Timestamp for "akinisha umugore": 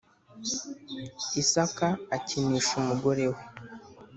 2.15-3.25